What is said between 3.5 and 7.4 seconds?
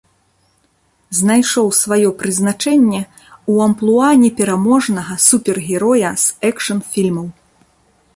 амплуа непераможнага супергероя з экшн-фільмаў.